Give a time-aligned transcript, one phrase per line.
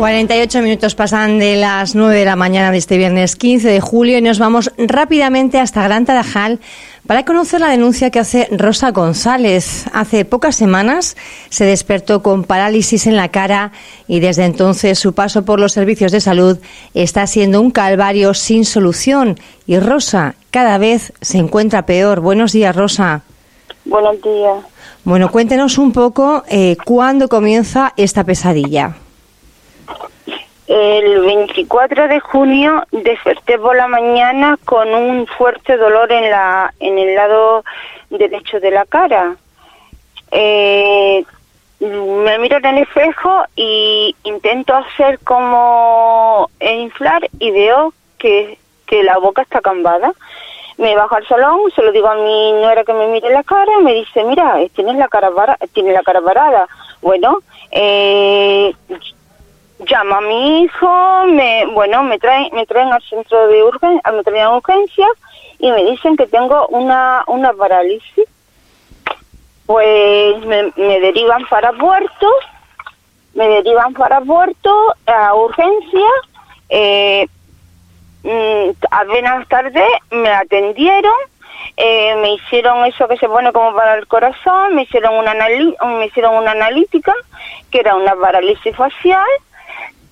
[0.00, 4.16] 48 minutos pasan de las 9 de la mañana de este viernes 15 de julio
[4.16, 6.58] y nos vamos rápidamente hasta Gran Tarajal
[7.06, 9.84] para conocer la denuncia que hace Rosa González.
[9.92, 11.18] Hace pocas semanas
[11.50, 13.72] se despertó con parálisis en la cara
[14.08, 16.56] y desde entonces su paso por los servicios de salud
[16.94, 19.38] está siendo un calvario sin solución.
[19.66, 22.20] Y Rosa cada vez se encuentra peor.
[22.20, 23.20] Buenos días, Rosa.
[23.84, 24.64] Buenos días.
[25.04, 28.96] Bueno, cuéntenos un poco eh, cuándo comienza esta pesadilla.
[30.70, 36.96] El 24 de junio desperté por la mañana con un fuerte dolor en la en
[36.96, 37.64] el lado
[38.08, 39.34] derecho de la cara.
[40.30, 41.24] Eh,
[41.80, 49.18] me miro en el espejo y intento hacer como inflar y veo que, que la
[49.18, 50.12] boca está cambada.
[50.78, 53.72] Me bajo al salón, se lo digo a mi nuera que me mire la cara
[53.80, 55.32] y me dice, mira, tienes la cara,
[55.72, 56.68] tienes la cara parada.
[57.02, 57.40] Bueno,
[57.72, 58.72] eh,
[59.88, 64.22] llamo a mi hijo, me, bueno, me traen, me traen al centro de urgencia, me
[64.22, 65.10] traen a urgencias
[65.58, 68.26] y me dicen que tengo una, una parálisis.
[69.66, 72.28] Pues me, derivan para Puerto,
[73.34, 76.08] me derivan para Puerto a urgencia,
[76.68, 77.28] eh,
[78.24, 81.14] mm, apenas tarde me atendieron,
[81.76, 86.06] eh, me hicieron eso que se pone como para el corazón, me hicieron una, me
[86.06, 87.14] hicieron una analítica,
[87.70, 89.28] que era una parálisis facial,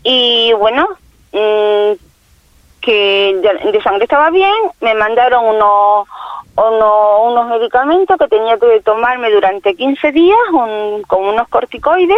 [0.02, 0.88] y bueno,
[1.32, 1.92] mm,
[2.80, 6.08] que de, sangre estaba bien, me mandaron unos,
[6.56, 12.16] unos, medicamentos que tenía que tomarme durante 15 días, un, con unos corticoides,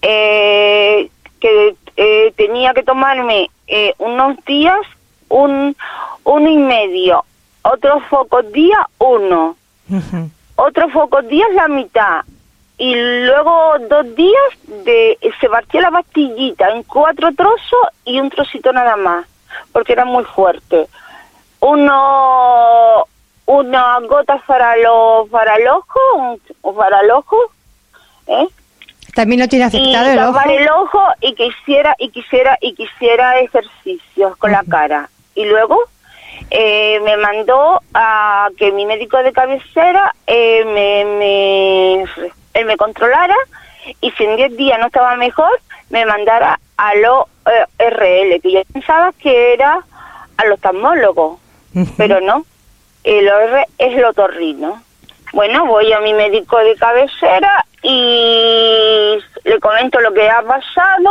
[0.00, 4.80] eh, que eh, tenía que tomarme eh, unos días,
[5.28, 5.76] un
[6.24, 7.24] uno y medio,
[7.62, 9.56] otros pocos días uno,
[10.56, 12.24] otros pocos días la mitad,
[12.82, 14.52] y luego dos días
[14.84, 19.24] de se partía la pastillita en cuatro trozos y un trocito nada más,
[19.70, 20.88] porque era muy fuerte.
[21.60, 23.04] Uno
[23.46, 27.36] unas gotas para los para el ojo, o para el ojo,
[28.26, 28.48] ¿eh?
[29.14, 30.40] También lo tiene afectado el ojo.
[30.50, 35.08] el ojo y quisiera y quisiera y quisiera ejercicios con la cara.
[35.36, 35.78] Y luego
[36.50, 43.36] eh, me mandó a que mi médico de cabecera eh, me, me él me controlara
[44.00, 45.50] y si en 10 días no estaba mejor,
[45.90, 49.80] me mandara al ORL, que yo pensaba que era
[50.36, 51.40] al oftalmólogo,
[51.96, 52.44] pero no,
[53.04, 54.82] el OR es el otorrino.
[55.32, 61.10] Bueno, voy a mi médico de cabecera y le comento lo que ha pasado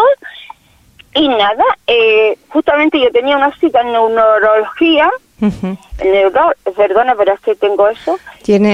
[1.14, 7.40] y nada, eh, justamente yo tenía una cita en neurología el neuro, perdona, pero es
[7.40, 8.20] que tengo eso.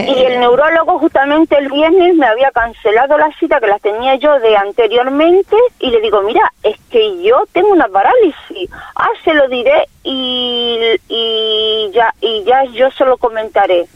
[0.07, 4.39] Y el neurólogo justamente el viernes me había cancelado la cita que la tenía yo
[4.39, 8.69] de anteriormente y le digo, mira, es que yo tengo una parálisis.
[8.95, 13.88] Ah, se lo diré y, y ya y ya yo se lo comentaré.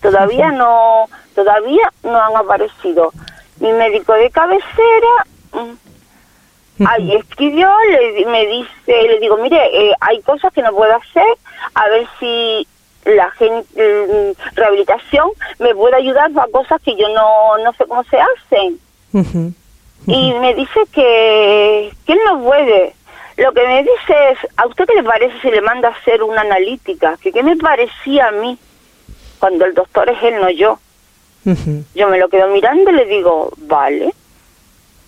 [0.00, 3.12] Todavía no todavía no han aparecido.
[3.60, 5.83] Mi médico de cabecera mm,
[6.86, 11.26] ahí escribió, le, me dice, le digo, mire, eh, hay cosas que no puedo hacer,
[11.74, 12.66] a ver si
[13.04, 18.02] la gente, mm, rehabilitación me puede ayudar a cosas que yo no, no sé cómo
[18.04, 18.78] se hacen.
[20.06, 22.94] Y me dice que, que él no puede.
[23.36, 26.22] Lo que me dice es, ¿a usted qué le parece si le manda a hacer
[26.22, 27.16] una analítica?
[27.20, 28.58] Que qué me parecía a mí
[29.38, 30.78] cuando el doctor es él, no yo.
[31.94, 34.14] Yo me lo quedo mirando y le digo, vale.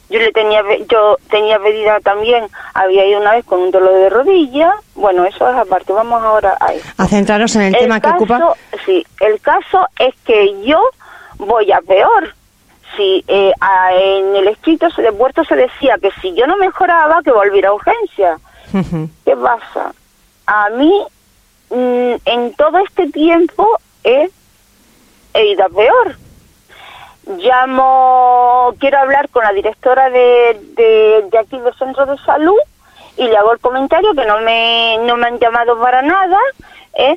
[0.08, 4.08] Yo le tenía, yo tenía pedida también, había ido una vez con un dolor de
[4.08, 4.74] rodilla.
[4.94, 5.92] Bueno, eso es aparte.
[5.92, 8.54] Vamos ahora a A centrarnos en el, tema que ocupa.
[8.84, 10.80] Sí, el caso es que yo
[11.38, 12.34] voy a peor.
[12.96, 13.52] Si eh,
[13.92, 17.74] en el escrito de puerto se decía que si yo no mejoraba, que volviera a
[17.74, 18.38] urgencia.
[19.24, 19.92] ¿Qué pasa?
[20.46, 20.92] A mí,
[21.70, 23.66] mm, en todo este tiempo,
[24.04, 24.30] he
[25.34, 26.16] ido a peor
[27.26, 32.58] llamo, quiero hablar con la directora de, de, aquí del centro de salud
[33.16, 36.38] y le hago el comentario que no me, no me han llamado para nada,
[36.94, 37.16] ¿eh?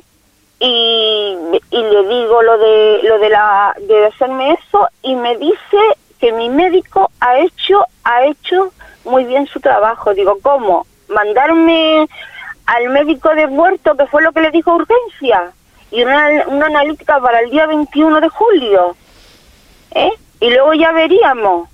[0.58, 1.38] Y,
[1.70, 5.78] y le digo lo de, lo de la, de hacerme eso y me dice
[6.18, 8.72] que mi médico ha hecho, ha hecho
[9.04, 10.12] muy bien su trabajo.
[10.12, 10.86] Digo, ¿cómo?
[11.08, 12.06] Mandarme
[12.66, 15.50] al médico de Puerto, que fue lo que le dijo urgencia,
[15.90, 18.96] y una, una analítica para el día 21 de julio.
[19.94, 20.10] ¿Eh?
[20.40, 21.68] Y luego ya veríamos,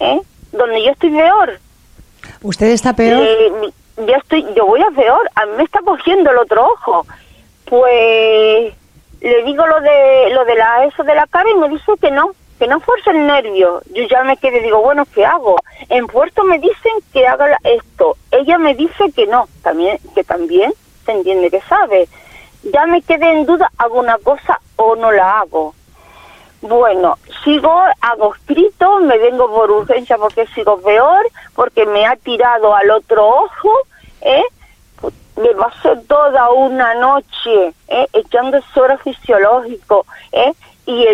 [0.00, 0.20] ¿eh?
[0.52, 1.60] Donde yo estoy peor.
[2.42, 3.22] ¿Usted está peor?
[3.24, 3.52] Eh,
[3.96, 5.30] yo estoy, yo voy a peor.
[5.34, 7.06] A mí me está cogiendo el otro ojo.
[7.66, 8.74] Pues
[9.20, 12.10] le digo lo de lo de la eso de la cara y me dice que
[12.10, 13.82] no, que no fuerce el nervio.
[13.94, 15.56] Yo ya me quedé, digo, bueno, ¿qué hago?
[15.88, 18.16] En Puerto me dicen que haga esto.
[18.30, 20.72] Ella me dice que no, también, que también
[21.04, 22.08] se entiende que sabe.
[22.62, 25.74] Ya me quedé en duda, ¿hago una cosa o no la hago?
[26.62, 27.84] Bueno, sigo,
[28.34, 33.70] escrito, me vengo por urgencia porque sigo peor, porque me ha tirado al otro ojo,
[34.20, 34.44] ¿eh?
[35.36, 38.06] Me pasé toda una noche, ¿eh?
[38.12, 40.52] Echando suero fisiológico, ¿eh?
[40.84, 41.06] Y,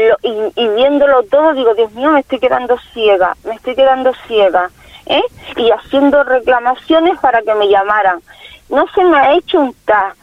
[0.57, 4.71] y, viéndolo todo, digo, Dios mío, me estoy quedando ciega, me estoy quedando ciega,
[5.07, 5.23] ¿eh?
[5.57, 8.21] Y haciendo reclamaciones para que me llamaran.
[8.69, 10.17] No se me ha hecho un TAC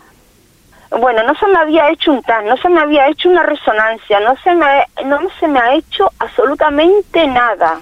[1.00, 4.20] bueno, no se me había hecho un TAS, no se me había hecho una resonancia,
[4.20, 7.80] no se me, no se me ha hecho absolutamente nada.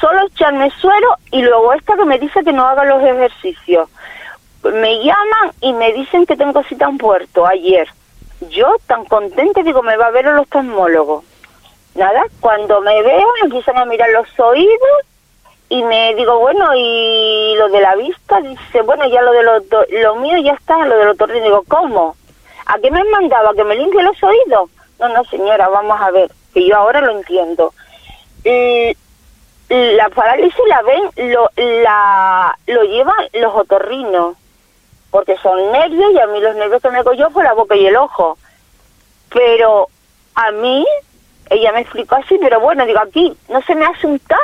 [0.00, 3.88] Solo echarme suero y luego esta que me dice que no haga los ejercicios.
[4.62, 7.88] Me llaman y me dicen que tengo cita en puerto ayer.
[8.48, 11.24] Yo tan contenta digo, me va a ver el oftalmólogo.
[11.96, 15.00] Nada, cuando me veo empiezan a mirar los oídos
[15.68, 19.60] y me digo, bueno, y lo de la vista, dice, bueno, ya lo de lo,
[20.02, 22.16] lo mío ya está, lo de los torres, digo, ¿cómo?
[22.66, 23.54] ¿A qué me mandaba?
[23.54, 24.70] ¿Que me limpie los oídos?
[24.98, 27.72] No, no, señora, vamos a ver, que yo ahora lo entiendo.
[29.68, 34.36] la parálisis la ven, lo, la, lo llevan los otorrinos,
[35.10, 37.86] porque son nervios y a mí los nervios que me yo fue la boca y
[37.86, 38.36] el ojo.
[39.32, 39.88] Pero
[40.34, 40.86] a mí,
[41.48, 44.38] ella me explicó así, pero bueno, digo, aquí no se me hace un ta,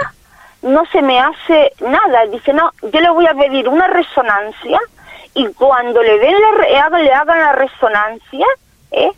[0.62, 2.26] no se me hace nada.
[2.26, 4.80] Dice, no, yo le voy a pedir una resonancia
[5.36, 8.46] y cuando le den la, le hagan la resonancia,
[8.90, 9.12] ¿eh?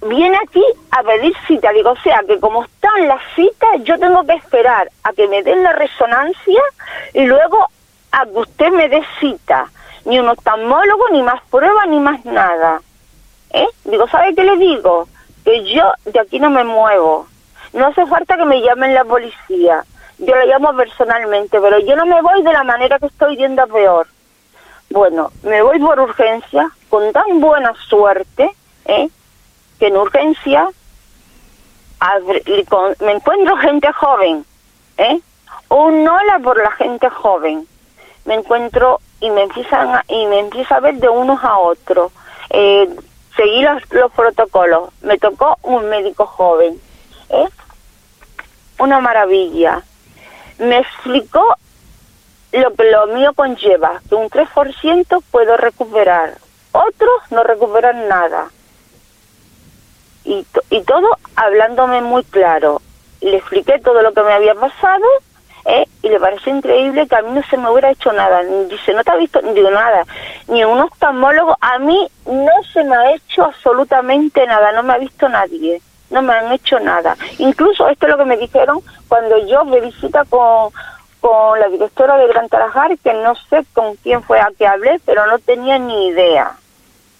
[0.00, 1.72] viene aquí a pedir cita.
[1.72, 5.42] Digo, o sea, que como están las citas, yo tengo que esperar a que me
[5.42, 6.62] den la resonancia
[7.12, 7.68] y luego
[8.12, 9.66] a que usted me dé cita.
[10.06, 12.80] Ni un oftalmólogo, ni más pruebas, ni más nada.
[13.50, 13.68] ¿Eh?
[13.84, 15.06] Digo, ¿sabe qué le digo?
[15.44, 17.26] Que yo de aquí no me muevo.
[17.74, 19.84] No hace falta que me llamen la policía.
[20.18, 23.62] Yo la llamo personalmente, pero yo no me voy de la manera que estoy yendo
[23.62, 24.06] a peor.
[24.96, 28.50] Bueno, me voy por urgencia, con tan buena suerte,
[28.86, 29.10] ¿eh?
[29.78, 30.70] que en urgencia
[33.00, 34.46] me encuentro gente joven,
[34.96, 35.20] ¿eh?
[35.68, 37.68] un hola por la gente joven.
[38.24, 42.10] Me encuentro y me empiezan y me empieza a ver de unos a otros.
[42.48, 42.88] Eh,
[43.36, 44.88] seguí los, los, protocolos.
[45.02, 46.80] Me tocó un médico joven.
[47.28, 47.48] ¿eh?
[48.78, 49.82] Una maravilla.
[50.58, 51.54] Me explicó
[52.52, 56.34] lo lo mío conlleva, que un 3% puedo recuperar,
[56.72, 58.50] otros no recuperan nada.
[60.24, 62.80] Y, y todo hablándome muy claro.
[63.20, 65.04] Le expliqué todo lo que me había pasado
[65.66, 65.86] ¿eh?
[66.02, 68.42] y le pareció increíble que a mí no se me hubiera hecho nada.
[68.42, 70.04] Dice, no te ha visto, digo nada,
[70.48, 74.98] ni un oftalmólogo, a mí no se me ha hecho absolutamente nada, no me ha
[74.98, 77.16] visto nadie, no me han hecho nada.
[77.38, 80.70] Incluso esto es lo que me dijeron cuando yo me visita con,
[81.26, 85.00] con la directora de Gran Tarajar, que no sé con quién fue a que hablé,
[85.04, 86.56] pero no tenía ni idea,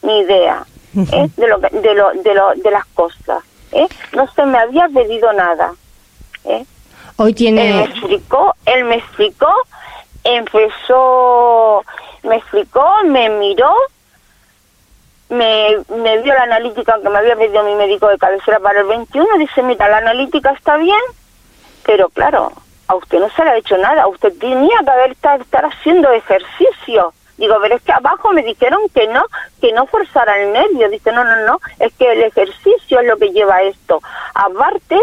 [0.02, 0.64] ni idea
[0.96, 1.28] ¿eh?
[1.36, 3.42] de, lo, de, lo, de, lo, de las cosas.
[3.72, 3.88] ¿eh?
[4.12, 5.72] No se me había pedido nada.
[6.44, 6.64] ¿eh?
[7.16, 7.68] Hoy tiene...
[7.68, 9.52] Él me explicó, él me explicó,
[10.22, 11.84] empezó,
[12.22, 13.74] me explicó, me miró,
[15.30, 18.86] me, me dio la analítica que me había pedido mi médico de cabecera para el
[18.86, 21.00] 21, dice, mira, la analítica está bien,
[21.84, 22.52] pero claro,
[22.88, 26.10] a usted no se le ha hecho nada, usted tenía que haber estar, estar haciendo
[26.12, 27.12] ejercicio.
[27.36, 29.24] Digo, pero es que abajo me dijeron que no,
[29.60, 30.88] que no forzara el nervio.
[30.88, 34.00] Dice, no, no, no, es que el ejercicio es lo que lleva esto.
[34.34, 34.98] Aparte,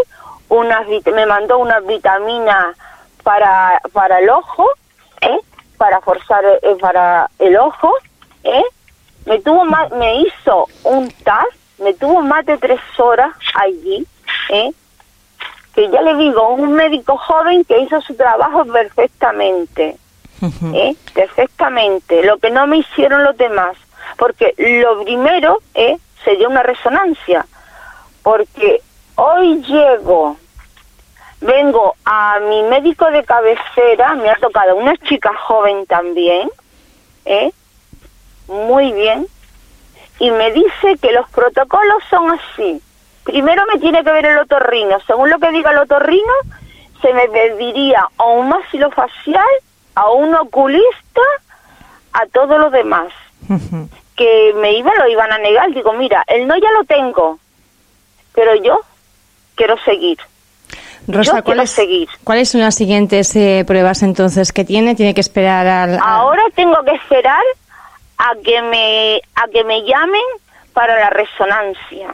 [0.49, 2.75] unas, me mandó unas vitaminas
[3.21, 4.67] para, para el ojo,
[5.21, 5.39] ¿eh?
[5.77, 7.91] Para forzar eh, para el ojo,
[8.43, 8.63] ¿eh?
[9.25, 11.45] Me tuvo me hizo un TAS,
[11.77, 14.05] me tuvo más de tres horas allí,
[14.49, 14.71] ¿eh?
[15.73, 19.97] Que ya le digo, un médico joven que hizo su trabajo perfectamente,
[20.73, 20.95] ¿eh?
[21.13, 23.75] perfectamente, lo que no me hicieron los demás,
[24.17, 25.97] porque lo primero ¿eh?
[26.23, 27.45] sería una resonancia,
[28.21, 28.81] porque
[29.15, 30.37] hoy llego,
[31.41, 36.49] vengo a mi médico de cabecera, me ha tocado una chica joven también,
[37.25, 37.51] ¿eh?
[38.47, 39.25] muy bien,
[40.19, 42.79] y me dice que los protocolos son así,
[43.23, 44.97] Primero me tiene que ver el otorrino.
[45.07, 46.33] Según lo que diga el otorrino,
[47.01, 49.45] se me pediría a un maxilofacial,
[49.95, 51.21] a un oculista,
[52.13, 53.11] a todo lo demás.
[54.15, 55.71] que me iba, lo iban a negar.
[55.73, 57.39] Digo, mira, el no ya lo tengo,
[58.33, 58.79] pero yo
[59.55, 60.19] quiero seguir.
[61.07, 62.07] Rosa, ¿cuáles, seguir.
[62.23, 64.95] ¿cuáles son las siguientes eh, pruebas entonces que tiene?
[64.95, 67.43] ¿Tiene que esperar al, Ahora tengo que esperar
[68.17, 70.21] a que me a que me llamen
[70.71, 72.13] para la resonancia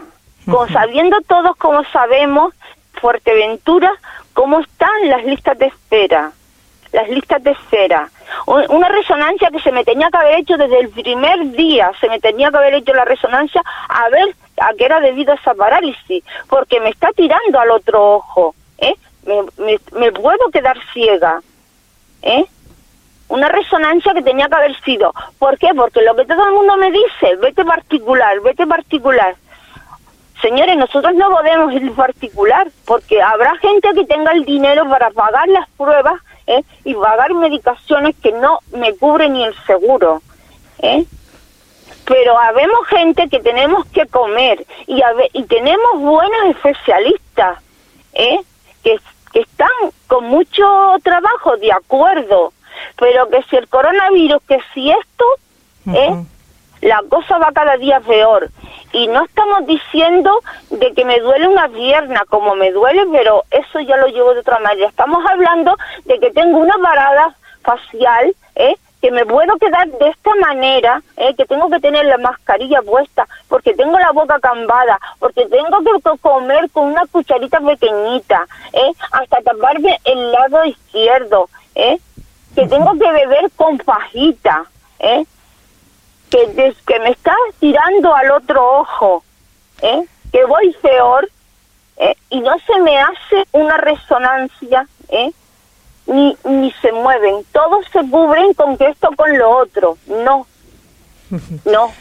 [0.49, 2.53] con sabiendo todos como sabemos
[2.93, 3.91] Fuerteventura,
[4.33, 6.31] ¿cómo están las listas de espera?
[6.91, 8.09] Las listas de espera.
[8.45, 12.19] Una resonancia que se me tenía que haber hecho desde el primer día, se me
[12.19, 16.23] tenía que haber hecho la resonancia a ver a qué era debido a esa parálisis,
[16.49, 18.95] porque me está tirando al otro ojo, ¿eh?
[19.25, 21.41] Me, me puedo quedar ciega,
[22.23, 22.45] ¿eh?
[23.29, 25.13] una resonancia que tenía que haber sido.
[25.37, 25.69] ¿Por qué?
[25.75, 29.35] Porque lo que todo el mundo me dice, vete particular, vete particular.
[30.41, 35.47] Señores, nosotros no podemos ir particular porque habrá gente que tenga el dinero para pagar
[35.49, 36.63] las pruebas ¿eh?
[36.85, 40.21] y pagar medicaciones que no me cubre ni el seguro.
[40.81, 41.03] ¿eh?
[42.05, 45.01] Pero habemos gente que tenemos que comer y,
[45.33, 47.59] y tenemos buenos especialistas
[48.13, 48.39] ¿eh?
[48.83, 48.97] que,
[49.33, 49.69] que están
[50.07, 50.63] con mucho
[51.03, 52.53] trabajo de acuerdo
[52.97, 55.25] pero que si el coronavirus, que si esto,
[55.93, 56.25] ¿eh?
[56.81, 58.49] La cosa va cada día peor.
[58.91, 63.79] Y no estamos diciendo de que me duele una pierna como me duele, pero eso
[63.81, 64.87] ya lo llevo de otra manera.
[64.87, 68.75] Estamos hablando de que tengo una parada facial, ¿eh?
[69.01, 71.33] que me puedo quedar de esta manera, ¿eh?
[71.35, 76.17] que tengo que tener la mascarilla puesta, porque tengo la boca cambada, porque tengo que
[76.19, 78.91] comer con una cucharita pequeñita, ¿eh?
[79.11, 81.97] hasta taparme el lado izquierdo, ¿eh?
[82.55, 84.65] que tengo que beber con fajita,
[84.99, 85.25] ¿eh?
[86.29, 89.23] Que, que me está tirando al otro ojo,
[89.81, 90.05] ¿eh?
[90.31, 91.29] que voy peor
[91.97, 92.15] ¿eh?
[92.29, 95.31] y no se me hace una resonancia, ¿eh?
[96.05, 100.47] ni, ni se mueven, todos se cubren con que esto con lo otro, no,
[101.65, 101.91] no.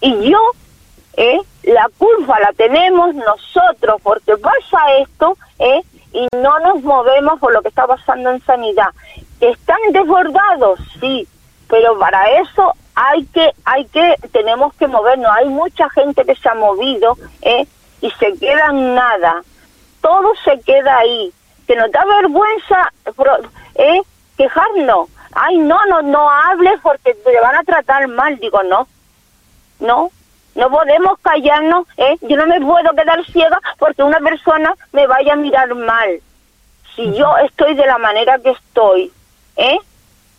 [0.00, 0.38] Y yo,
[1.16, 1.38] ¿eh?
[1.64, 5.82] la culpa la tenemos nosotros porque pasa esto, ¿eh?
[6.12, 8.88] y no nos movemos por lo que está pasando en sanidad.
[9.40, 10.80] ¿Están desbordados?
[11.00, 11.26] Sí,
[11.68, 15.30] pero para eso hay que, hay que, tenemos que movernos.
[15.36, 17.66] Hay mucha gente que se ha movido ¿eh?
[18.00, 19.42] y se queda en nada.
[20.00, 21.30] Todo se queda ahí.
[21.66, 22.90] Que nos da vergüenza
[23.74, 24.00] ¿eh?
[24.38, 25.10] quejarnos.
[25.32, 28.38] Ay, no, no, no hables porque te van a tratar mal.
[28.38, 28.88] Digo, no,
[29.78, 30.10] no,
[30.54, 31.86] no podemos callarnos.
[31.98, 32.16] ¿eh?
[32.22, 36.18] Yo no me puedo quedar ciega porque una persona me vaya a mirar mal.
[36.94, 39.12] Si yo estoy de la manera que estoy,
[39.56, 39.78] ¿eh?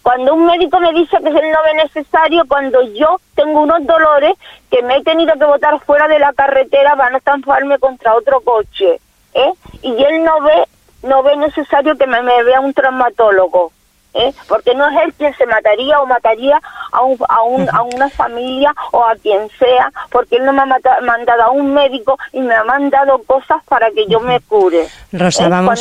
[0.08, 3.86] Cuando un médico me dice que es el no ve necesario, cuando yo tengo unos
[3.86, 4.38] dolores
[4.72, 8.40] que me he tenido que botar fuera de la carretera para no estamparme contra otro
[8.40, 9.02] coche,
[9.34, 9.52] ¿eh?
[9.82, 10.66] Y él no ve,
[11.04, 13.74] no ve necesario que me, vea un traumatólogo,
[14.14, 14.34] ¿eh?
[14.48, 16.62] Porque no es él quien se mataría o mataría
[16.94, 20.62] a, un, a, un, a una familia o a quien sea, porque él no me
[20.62, 24.88] ha mandado a un médico y me ha mandado cosas para que yo me cure.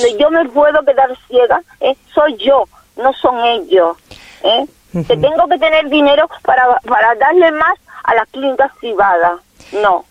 [0.02, 0.09] ¿eh?
[0.11, 1.97] Cuando yo me puedo quedar ciega, ¿eh?
[2.12, 2.64] soy yo
[2.97, 3.97] no son ellos.
[4.43, 4.66] ¿Eh?
[4.93, 7.75] Que tengo que tener dinero para, para darle más
[8.05, 9.40] a las clínicas privadas.
[9.73, 10.05] No.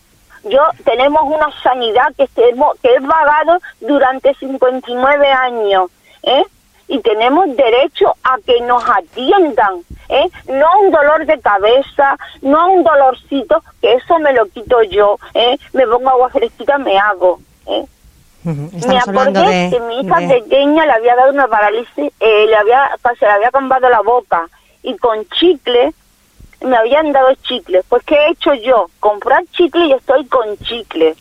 [0.44, 2.48] Yo tenemos una sanidad que, que
[2.94, 5.90] es pagado durante 59 años.
[6.22, 6.44] ¿eh?
[6.88, 10.28] y tenemos derecho a que nos atiendan, ¿eh?
[10.48, 15.58] no un dolor de cabeza, no un dolorcito, que eso me lo quito yo, ¿eh?
[15.72, 17.40] me pongo agua fresquita, me hago.
[17.66, 17.84] ¿eh?
[18.46, 23.24] Me acordé que mi hija pequeña le había dado una parálisis, eh, le había, se
[23.24, 24.48] le había cambiado la boca
[24.82, 25.92] y con chicle
[26.64, 27.82] me habían dado chicle.
[27.88, 28.88] Pues ¿qué he hecho yo?
[29.00, 31.14] Comprar chicle y estoy con chicle.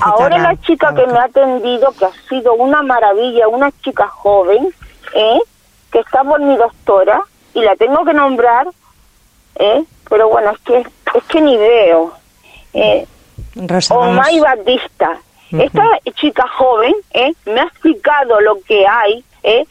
[0.00, 4.68] Ahora la chica que me ha atendido, que ha sido una maravilla, una chica joven,
[5.14, 5.38] ¿eh?
[5.92, 7.22] que está por mi doctora
[7.54, 8.66] y la tengo que nombrar,
[9.56, 9.84] ¿eh?
[10.08, 12.12] pero bueno, es que es que ni veo.
[12.72, 13.06] Eh,
[13.56, 15.18] Rosa, Batista,
[15.52, 15.82] esta
[16.14, 17.32] chica joven ¿eh?
[17.46, 19.64] me ha explicado lo que hay, ¿eh?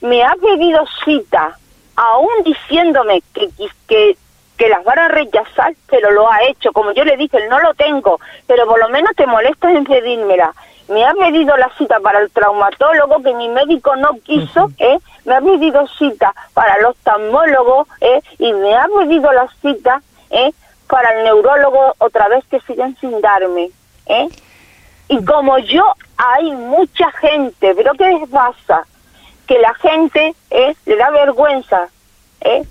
[0.00, 1.58] me ha pedido cita,
[1.96, 3.48] aún diciéndome que,
[3.86, 4.16] que,
[4.56, 6.72] que las van a rechazar, pero lo ha hecho.
[6.72, 10.52] Como yo le dije, no lo tengo, pero por lo menos te molestas en pedírmela.
[10.88, 14.98] Me ha pedido la cita para el traumatólogo que mi médico no quiso, ¿eh?
[15.24, 18.20] me ha pedido cita para el oftalmólogo ¿eh?
[18.38, 20.00] y me ha pedido la cita
[20.30, 20.52] ¿eh?
[20.88, 23.70] para el neurólogo otra vez que siguen sin darme.
[24.06, 24.28] ¿eh?
[25.08, 25.84] Y como yo,
[26.16, 28.86] hay mucha gente, pero ¿qué pasa?
[29.46, 31.88] Que la gente eh, le da vergüenza.
[32.40, 32.64] ¿eh?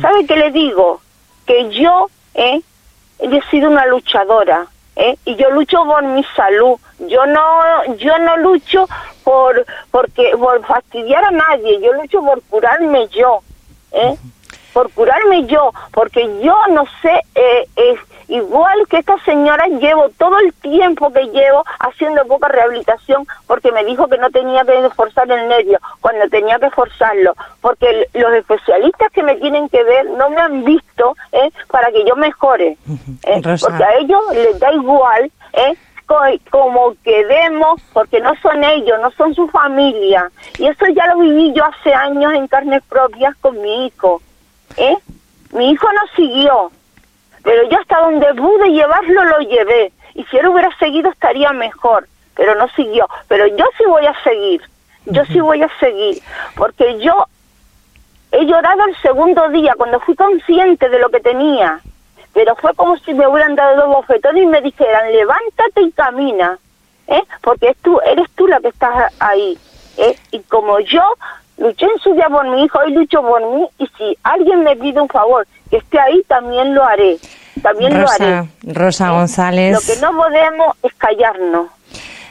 [0.00, 1.00] ¿Sabe qué le digo?
[1.46, 2.60] Que yo eh,
[3.18, 4.66] he sido una luchadora.
[4.96, 5.16] ¿eh?
[5.24, 6.76] Y yo lucho por mi salud.
[7.08, 8.86] Yo no, yo no lucho
[9.24, 11.80] por, porque, por fastidiar a nadie.
[11.80, 13.40] Yo lucho por curarme yo.
[13.92, 14.16] ¿eh?
[14.72, 15.72] Por curarme yo.
[15.92, 17.98] Porque yo no sé, eh,
[18.28, 23.84] Igual que esta señora llevo todo el tiempo que llevo haciendo poca rehabilitación porque me
[23.84, 29.10] dijo que no tenía que forzar el nervio cuando tenía que forzarlo, porque los especialistas
[29.12, 31.50] que me tienen que ver no me han visto ¿eh?
[31.70, 32.76] para que yo mejore,
[33.22, 33.40] ¿eh?
[33.42, 35.74] porque a ellos les da igual ¿eh?
[36.50, 40.30] como quedemos, porque no son ellos, no son su familia.
[40.58, 44.20] Y eso ya lo viví yo hace años en carnes propias con mi hijo.
[44.78, 44.96] ¿Eh?
[45.52, 46.70] Mi hijo no siguió,
[47.42, 49.92] pero yo hasta donde pude llevarlo lo llevé.
[50.14, 53.08] Y si él hubiera seguido estaría mejor, pero no siguió.
[53.28, 54.62] Pero yo sí voy a seguir,
[55.06, 56.22] yo sí voy a seguir,
[56.56, 57.26] porque yo
[58.32, 61.80] he llorado el segundo día cuando fui consciente de lo que tenía
[62.38, 66.56] pero fue como si me hubieran dado dos bofetones y me dijeran, levántate y camina,
[67.08, 67.22] ¿eh?
[67.42, 67.74] porque
[68.06, 69.58] eres tú la que estás ahí.
[69.96, 70.16] ¿eh?
[70.30, 71.02] Y como yo
[71.58, 74.76] luché en su día por mi hijo, hoy lucho por mí, y si alguien me
[74.76, 77.18] pide un favor que esté ahí, también lo haré.
[77.62, 78.48] También Rosa, lo haré.
[78.62, 79.10] Rosa ¿eh?
[79.10, 79.72] González.
[79.74, 81.66] Lo que no podemos es callarnos.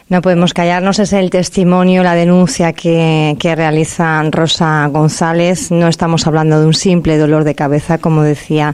[0.09, 5.69] No podemos callarnos, es el testimonio, la denuncia que, que, realiza Rosa González.
[5.69, 8.73] No estamos hablando de un simple dolor de cabeza, como decía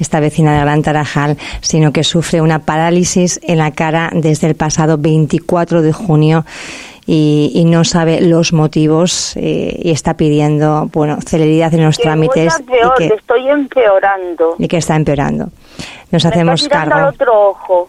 [0.00, 4.56] esta vecina de Gran Tarajal, sino que sufre una parálisis en la cara desde el
[4.56, 6.44] pasado 24 de junio.
[7.04, 12.04] Y, y, no sabe los motivos eh, y está pidiendo bueno celeridad en los que
[12.04, 14.54] trámites peor, y que, que, estoy empeorando.
[14.56, 15.48] y que está empeorando.
[16.12, 16.94] Nos Me hacemos está cargo.
[16.94, 17.88] al otro ojo.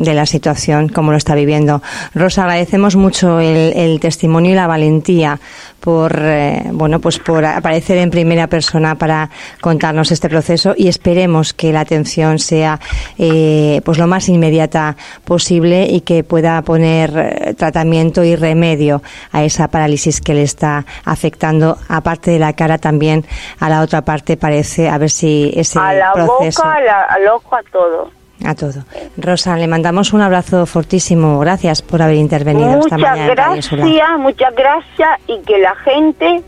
[0.00, 1.82] De la situación como lo está viviendo
[2.14, 5.38] Rosa agradecemos mucho el, el testimonio y la valentía
[5.80, 9.30] por eh, bueno pues por aparecer en primera persona para
[9.60, 12.80] contarnos este proceso y esperemos que la atención sea
[13.18, 19.02] eh, pues lo más inmediata posible y que pueda poner eh, tratamiento y remedio
[19.32, 23.24] a esa parálisis que le está afectando aparte de la cara también
[23.58, 27.56] a la otra parte parece a ver si ese a la proceso boca, al ojo,
[27.56, 28.19] a todo.
[28.44, 28.84] A todo.
[29.16, 31.38] Rosa, le mandamos un abrazo fortísimo.
[31.40, 33.34] Gracias por haber intervenido esta Muchas mañana.
[33.34, 33.78] Radio Sur.
[33.78, 36.42] gracias, muchas gracias y que la gente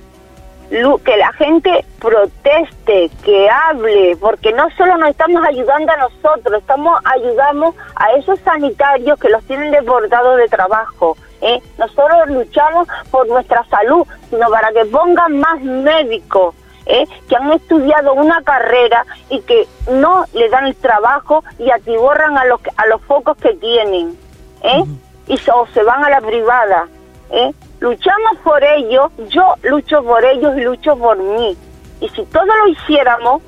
[1.05, 6.99] que la gente proteste, que hable, porque no solo nos estamos ayudando a nosotros, estamos
[7.05, 11.15] ayudando a esos sanitarios que los tienen desbordados de trabajo.
[11.43, 11.61] ¿eh?
[11.79, 16.55] Nosotros luchamos por nuestra salud, sino para que pongan más médicos.
[16.87, 17.07] ¿Eh?
[17.29, 22.45] que han estudiado una carrera y que no le dan el trabajo y atiborran a
[22.47, 24.17] los a los focos que tienen
[24.63, 24.85] ¿eh?
[25.29, 26.89] y se, o se van a la privada
[27.31, 27.53] ¿eh?
[27.81, 31.57] luchamos por ellos yo lucho por ellos y lucho por mí
[32.01, 33.43] y si todo lo hiciéramos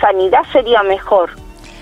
[0.00, 1.30] sanidad sería mejor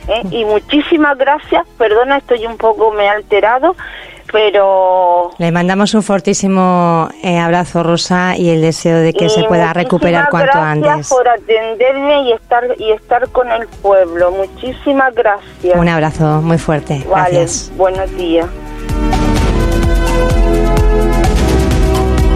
[0.09, 0.23] ¿eh?
[0.31, 3.75] y muchísimas gracias perdona estoy un poco me he alterado
[4.33, 9.73] pero Le mandamos un fortísimo eh, abrazo, Rosa, y el deseo de que se pueda
[9.73, 11.09] recuperar cuanto gracias antes.
[11.09, 14.31] por atenderme y estar y estar con el pueblo.
[14.33, 15.77] Muchísimas gracias.
[15.77, 17.05] Un abrazo muy fuerte.
[17.09, 17.73] Vale, Gracias.
[17.77, 18.47] buenos días.